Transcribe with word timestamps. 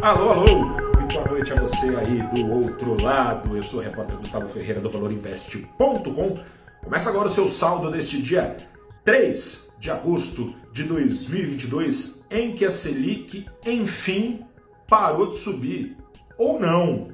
Alô, 0.00 0.30
alô! 0.30 0.64
Muito 0.96 1.14
boa 1.16 1.28
noite 1.28 1.52
a 1.52 1.60
você 1.60 1.88
aí 1.96 2.22
do 2.28 2.54
outro 2.54 3.02
lado. 3.02 3.56
Eu 3.56 3.64
sou 3.64 3.80
o 3.80 3.82
repórter 3.82 4.16
Gustavo 4.16 4.48
Ferreira 4.48 4.80
do 4.80 4.88
ValorInvest.com. 4.88 6.38
Começa 6.84 7.10
agora 7.10 7.26
o 7.26 7.30
seu 7.30 7.48
saldo 7.48 7.90
neste 7.90 8.22
dia 8.22 8.56
3 9.04 9.74
de 9.80 9.90
agosto 9.90 10.54
de 10.72 10.84
2022, 10.84 12.26
em 12.30 12.54
que 12.54 12.64
a 12.64 12.70
Selic, 12.70 13.48
enfim, 13.66 14.46
parou 14.88 15.26
de 15.26 15.36
subir. 15.36 15.96
Ou 16.38 16.60
não. 16.60 17.08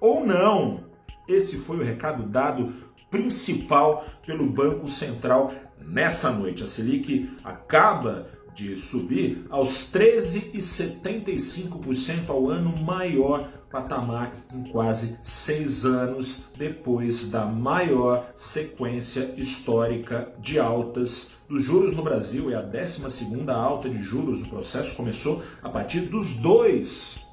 Ou 0.00 0.24
não. 0.24 0.84
Esse 1.26 1.56
foi 1.56 1.78
o 1.78 1.82
recado 1.82 2.22
dado 2.22 2.72
principal 3.10 4.04
pelo 4.24 4.46
Banco 4.46 4.88
Central 4.88 5.52
nessa 5.76 6.30
noite. 6.30 6.62
A 6.62 6.68
Selic 6.68 7.36
acaba 7.42 8.28
de 8.56 8.74
subir 8.74 9.46
aos 9.50 9.92
13,75% 9.92 12.30
ao 12.30 12.48
ano, 12.48 12.74
maior 12.74 13.52
patamar 13.70 14.32
em 14.54 14.62
quase 14.64 15.18
seis 15.22 15.84
anos 15.84 16.52
depois 16.56 17.28
da 17.28 17.44
maior 17.44 18.32
sequência 18.34 19.34
histórica 19.36 20.32
de 20.38 20.58
altas 20.58 21.36
dos 21.46 21.62
juros 21.62 21.94
no 21.94 22.02
Brasil. 22.02 22.50
É 22.50 22.54
a 22.54 22.62
12 22.62 23.02
alta 23.50 23.90
de 23.90 24.02
juros. 24.02 24.40
O 24.40 24.48
processo 24.48 24.96
começou 24.96 25.42
a 25.62 25.68
partir 25.68 26.06
dos 26.06 26.40
2% 26.40 27.26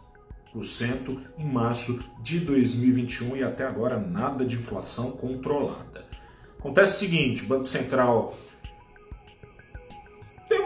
em 1.37 1.45
março 1.45 2.03
de 2.21 2.41
2021 2.41 3.37
e 3.37 3.43
até 3.43 3.65
agora 3.65 3.97
nada 3.97 4.43
de 4.43 4.57
inflação 4.57 5.11
controlada. 5.11 6.03
Acontece 6.59 6.97
o 6.97 6.99
seguinte, 6.99 7.43
Banco 7.43 7.65
Central 7.65 8.35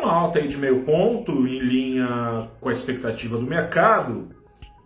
uma 0.07 0.15
alta 0.15 0.39
aí 0.39 0.47
de 0.47 0.57
meio 0.57 0.83
ponto 0.83 1.45
em 1.45 1.59
linha 1.59 2.47
com 2.61 2.69
a 2.69 2.71
expectativa 2.71 3.35
do 3.37 3.43
mercado 3.43 4.29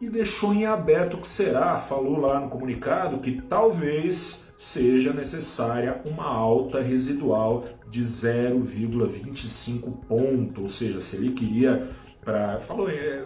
e 0.01 0.09
deixou 0.09 0.51
em 0.51 0.65
aberto 0.65 1.13
o 1.13 1.17
que 1.21 1.27
será. 1.27 1.77
Falou 1.77 2.19
lá 2.19 2.39
no 2.39 2.49
comunicado 2.49 3.19
que 3.19 3.39
talvez 3.39 4.51
seja 4.57 5.13
necessária 5.13 6.01
uma 6.05 6.25
alta 6.25 6.81
residual 6.81 7.65
de 7.87 8.01
0,25 8.01 9.93
ponto, 10.07 10.63
ou 10.63 10.67
seja, 10.67 10.99
se 11.01 11.17
ele 11.17 11.33
queria 11.33 11.87
para 12.25 12.59
falou 12.59 12.89
é, 12.89 13.23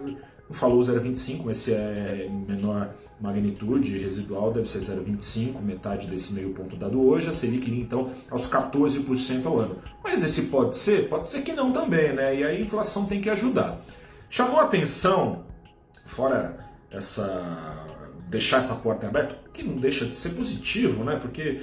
não 0.50 0.56
falou 0.56 0.80
0,25, 0.80 1.44
mas 1.46 1.58
se 1.58 1.74
é 1.74 2.30
menor 2.48 2.94
magnitude 3.20 3.98
residual 3.98 4.52
deve 4.52 4.68
ser 4.68 4.80
0,25, 4.80 5.62
metade 5.62 6.08
desse 6.08 6.34
meio 6.34 6.54
ponto 6.54 6.76
dado 6.76 7.02
hoje, 7.02 7.30
a 7.30 7.32
Selic 7.32 7.68
iria 7.68 7.82
então 7.82 8.12
aos 8.30 8.50
14% 8.50 9.46
ao 9.46 9.60
ano. 9.60 9.78
Mas 10.04 10.24
esse 10.24 10.44
pode 10.44 10.78
ser? 10.78 11.08
Pode 11.10 11.30
ser 11.30 11.42
que 11.42 11.54
não 11.54 11.72
também, 11.72 12.14
né? 12.14 12.36
E 12.36 12.44
aí 12.44 12.58
a 12.58 12.62
inflação 12.62 13.06
tem 13.06 13.22
que 13.22 13.30
ajudar. 13.30 13.80
Chamou 14.30 14.60
atenção, 14.60 15.46
fora 16.06 16.60
essa 16.92 17.86
deixar 18.28 18.58
essa 18.58 18.76
porta 18.76 19.08
aberta, 19.08 19.38
que 19.54 19.64
não 19.64 19.76
deixa 19.76 20.06
de 20.06 20.16
ser 20.16 20.32
positivo, 20.32 21.04
né? 21.04 21.16
Porque 21.16 21.62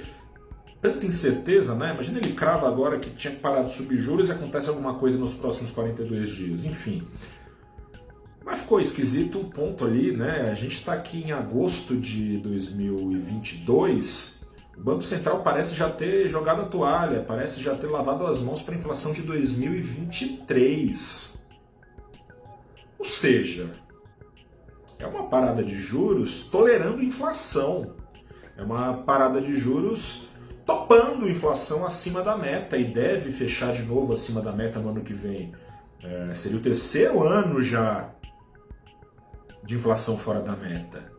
tanta 0.81 1.05
incerteza, 1.05 1.75
né? 1.75 1.93
Imagina 1.93 2.19
ele 2.19 2.33
crava 2.33 2.67
agora 2.67 2.99
que 2.99 3.09
tinha 3.11 3.33
que 3.33 3.39
parar 3.39 3.63
de 3.63 3.71
subir 3.71 3.97
juros 3.97 4.29
e 4.29 4.31
acontece 4.31 4.69
alguma 4.69 4.95
coisa 4.95 5.17
nos 5.17 5.33
próximos 5.33 5.71
42 5.71 6.29
dias. 6.29 6.63
Enfim, 6.65 7.07
mas 8.45 8.59
ficou 8.59 8.79
esquisito 8.79 9.39
um 9.39 9.49
ponto 9.49 9.83
ali, 9.85 10.15
né? 10.15 10.51
A 10.51 10.55
gente 10.55 10.73
está 10.73 10.93
aqui 10.93 11.23
em 11.23 11.31
agosto 11.31 11.95
de 11.95 12.37
2022. 12.39 14.43
O 14.77 14.81
Banco 14.81 15.01
Central 15.03 15.41
parece 15.43 15.73
já 15.75 15.89
ter 15.89 16.27
jogado 16.27 16.63
a 16.63 16.65
toalha, 16.65 17.21
parece 17.21 17.61
já 17.61 17.73
ter 17.75 17.87
lavado 17.87 18.27
as 18.27 18.41
mãos 18.41 18.61
para 18.61 18.75
a 18.75 18.77
inflação 18.77 19.13
de 19.13 19.21
2023. 19.21 21.47
Ou 22.99 23.05
seja, 23.05 23.71
é 24.99 25.07
uma 25.07 25.29
parada 25.29 25.63
de 25.63 25.77
juros 25.77 26.49
tolerando 26.49 27.01
inflação. 27.01 27.95
É 28.57 28.63
uma 28.63 28.93
parada 28.93 29.41
de 29.41 29.55
juros 29.55 30.33
topando 30.65 31.29
inflação 31.29 31.85
acima 31.85 32.21
da 32.21 32.37
meta 32.37 32.77
e 32.77 32.83
deve 32.83 33.31
fechar 33.31 33.71
de 33.73 33.83
novo 33.83 34.11
acima 34.13 34.41
da 34.41 34.51
meta 34.51 34.79
no 34.79 34.89
ano 34.89 35.01
que 35.01 35.13
vem. 35.13 35.53
É, 36.01 36.33
seria 36.35 36.57
o 36.57 36.61
terceiro 36.61 37.23
ano 37.23 37.61
já 37.61 38.13
de 39.63 39.75
inflação 39.75 40.17
fora 40.17 40.41
da 40.41 40.55
meta. 40.55 41.11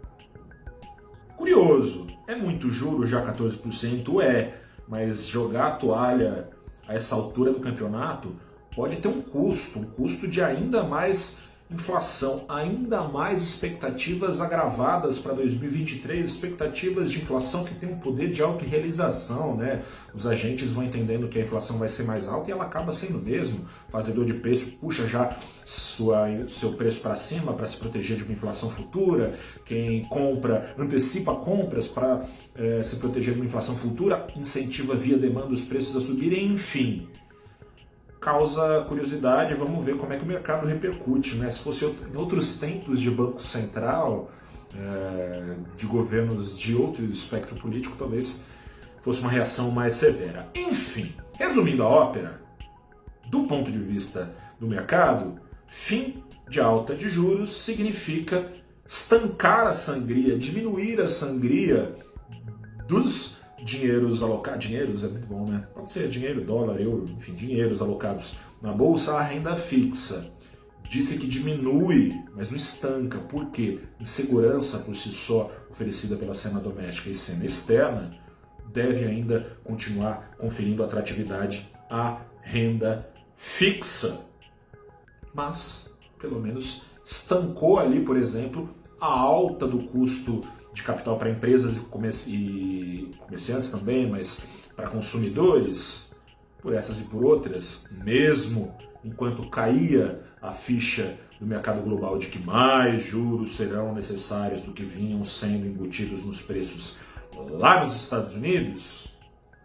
Curioso, 1.37 2.06
é 2.27 2.34
muito 2.34 2.71
juro 2.71 3.06
já 3.06 3.25
14%? 3.25 4.22
É, 4.22 4.55
mas 4.88 5.27
jogar 5.27 5.66
a 5.69 5.77
toalha 5.77 6.50
a 6.87 6.94
essa 6.94 7.15
altura 7.15 7.53
do 7.53 7.60
campeonato 7.60 8.37
pode 8.75 8.97
ter 8.97 9.09
um 9.09 9.22
custo, 9.22 9.78
um 9.78 9.84
custo 9.84 10.28
de 10.28 10.43
ainda 10.43 10.82
mais 10.82 11.44
inflação, 11.70 12.44
ainda 12.48 13.02
mais 13.04 13.42
expectativas 13.42 14.41
agravadas 14.41 15.19
para 15.19 15.32
2023, 15.32 16.28
expectativas 16.28 17.10
de 17.10 17.19
inflação 17.19 17.64
que 17.64 17.75
tem 17.75 17.88
um 17.88 17.98
poder 17.98 18.30
de 18.30 18.42
autorrealização, 18.42 19.56
né? 19.56 19.82
Os 20.14 20.26
agentes 20.26 20.72
vão 20.72 20.84
entendendo 20.84 21.26
que 21.26 21.38
a 21.38 21.42
inflação 21.42 21.78
vai 21.78 21.88
ser 21.88 22.04
mais 22.04 22.28
alta 22.28 22.50
e 22.50 22.52
ela 22.52 22.64
acaba 22.64 22.92
sendo 22.92 23.19
mesmo. 23.19 23.66
Fazedor 23.88 24.26
de 24.26 24.34
preço 24.34 24.66
puxa 24.72 25.06
já 25.06 25.36
sua, 25.64 26.26
seu 26.48 26.75
preço 26.75 27.00
para 27.00 27.16
cima 27.16 27.54
para 27.54 27.66
se 27.66 27.78
proteger 27.78 28.19
de 28.19 28.25
uma 28.25 28.32
inflação 28.32 28.69
futura. 28.69 29.34
Quem 29.64 30.04
compra 30.04 30.75
antecipa 30.78 31.34
compras 31.34 31.88
para 31.88 32.25
é, 32.54 32.82
se 32.82 32.96
proteger 32.96 33.32
de 33.34 33.41
uma 33.41 33.46
inflação 33.46 33.75
futura, 33.75 34.26
incentiva 34.36 34.94
via 34.94 35.16
demanda 35.16 35.48
os 35.48 35.64
preços 35.64 35.96
a 35.96 36.00
subirem, 36.00 36.52
enfim 36.52 37.08
causa 38.25 38.85
curiosidade, 38.89 39.55
vamos 39.55 39.85
ver 39.85 39.99
como 39.99 40.12
é 40.12 40.17
que 40.17 40.25
o 40.25 40.27
mercado 40.27 40.67
repercute. 40.67 41.37
Né? 41.37 41.51
Se 41.51 41.59
fosse 41.59 41.85
em 41.85 42.17
outros 42.17 42.59
tempos 42.59 42.99
de 42.99 43.11
Banco 43.11 43.43
Central, 43.43 44.31
é, 44.75 45.57
de 45.77 45.87
governos 45.87 46.59
de 46.59 46.75
outro 46.75 47.05
espectro 47.05 47.55
político, 47.57 47.97
talvez 47.99 48.45
fosse 49.03 49.21
uma 49.21 49.31
reação 49.31 49.71
mais 49.71 49.95
severa. 49.95 50.49
Enfim, 50.55 51.15
resumindo 51.39 51.83
a 51.83 51.87
ópera, 51.87 52.41
do 53.29 53.43
ponto 53.43 53.71
de 53.71 53.79
vista 53.79 54.35
do 54.59 54.67
mercado, 54.67 55.39
fim 55.67 56.25
de 56.49 56.61
alta 56.61 56.95
de 56.95 57.09
juros 57.09 57.53
significa 57.53 58.51
estancar 58.87 59.67
a 59.67 59.73
sangria, 59.73 60.39
diminuir 60.39 61.01
a 61.01 61.09
sangria 61.09 61.95
dos 62.89 63.34
dinheiros 63.64 64.22
alocados, 64.22 64.66
dinheiros 64.66 65.02
é 65.02 65.08
muito 65.08 65.26
bom, 65.26 65.47
né? 65.47 65.66
Pode 65.75 65.91
ser 65.91 66.08
dinheiro, 66.08 66.42
dólar, 66.42 66.78
euro, 66.80 67.06
enfim, 67.08 67.34
dinheiros 67.34 67.80
alocados 67.80 68.36
na 68.60 68.72
bolsa, 68.72 69.14
a 69.14 69.22
renda 69.22 69.56
fixa. 69.56 70.30
Disse 70.88 71.19
que 71.19 71.26
diminui, 71.26 72.12
mas 72.36 72.50
não 72.50 72.56
estanca. 72.56 73.19
Por 73.19 73.47
quê? 73.47 73.80
Insegurança 73.98 74.80
por 74.80 74.94
si 74.94 75.08
só 75.08 75.50
oferecida 75.70 76.14
pela 76.14 76.34
cena 76.34 76.60
doméstica 76.60 77.08
e 77.08 77.14
cena 77.14 77.47
externa 77.47 78.10
deve 78.70 79.04
ainda 79.04 79.56
continuar 79.64 80.34
conferindo 80.36 80.84
atratividade 80.84 81.66
à 81.88 82.20
renda 82.42 83.08
fixa. 83.36 84.26
Mas, 85.32 85.96
pelo 86.20 86.38
menos, 86.38 86.82
estancou 87.02 87.78
ali, 87.78 88.04
por 88.04 88.16
exemplo, 88.16 88.69
a 89.00 89.06
alta 89.06 89.66
do 89.66 89.78
custo 89.88 90.42
de 90.75 90.83
capital 90.83 91.17
para 91.17 91.31
empresas 91.31 91.77
e 91.77 91.81
comerciantes 93.17 93.71
também, 93.71 94.11
mas 94.11 94.49
para 94.77 94.89
consumidores, 94.89 96.17
por 96.61 96.75
essas 96.75 97.01
e 97.01 97.05
por 97.05 97.25
outras, 97.25 97.89
mesmo 98.05 98.77
enquanto 99.05 99.49
caía 99.49 100.21
a 100.43 100.51
ficha 100.51 101.17
do 101.41 101.47
mercado 101.47 101.83
global 101.83 102.19
de 102.19 102.27
que 102.27 102.39
mais 102.39 103.03
juros 103.03 103.57
serão 103.57 103.95
necessários 103.95 104.62
do 104.62 104.73
que 104.73 104.83
vinham 104.83 105.23
sendo 105.25 105.67
embutidos 105.67 106.23
nos 106.23 106.43
preços 106.43 107.01
lá 107.51 107.81
nos 107.81 107.95
Estados 107.95 108.35
Unidos, 108.35 109.12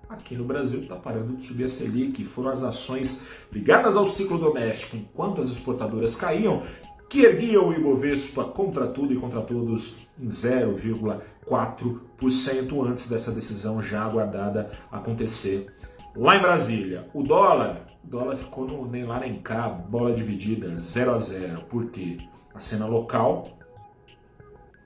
aqui 0.09 0.35
no 0.35 0.43
Brasil 0.43 0.81
está 0.81 0.95
parando 0.95 1.37
de 1.37 1.43
subir 1.43 1.65
a 1.65 1.69
Selic. 1.69 2.23
Foram 2.23 2.49
as 2.49 2.63
ações 2.63 3.27
ligadas 3.51 3.95
ao 3.95 4.07
ciclo 4.07 4.37
doméstico, 4.37 4.97
enquanto 4.97 5.41
as 5.41 5.49
exportadoras 5.49 6.15
caíam, 6.15 6.63
que 7.09 7.25
erguia 7.25 7.61
o 7.61 7.73
Ibovespa 7.73 8.45
contra 8.45 8.87
tudo 8.87 9.11
e 9.11 9.17
contra 9.17 9.41
todos 9.41 10.07
em 10.21 10.27
0,4% 10.27 12.87
antes 12.87 13.09
dessa 13.09 13.31
decisão 13.31 13.81
já 13.81 14.03
aguardada 14.03 14.71
acontecer 14.91 15.73
lá 16.15 16.35
em 16.35 16.41
Brasília. 16.41 17.09
O 17.11 17.23
dólar, 17.23 17.87
o 18.03 18.07
dólar 18.07 18.37
ficou 18.37 18.67
no, 18.67 18.87
nem 18.87 19.05
lá 19.05 19.19
nem 19.19 19.41
cá, 19.41 19.69
bola 19.69 20.13
dividida, 20.13 20.75
0 20.75 21.15
a 21.15 21.17
0. 21.17 21.61
Por 21.61 21.89
quê? 21.89 22.19
A 22.53 22.59
cena 22.59 22.85
local 22.85 23.57